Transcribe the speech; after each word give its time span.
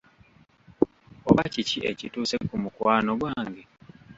Oba 1.29 1.43
kiki 1.53 1.77
ekituuse 1.91 2.35
ku 2.47 2.55
mukwano 2.63 3.11
gwange? 3.19 3.61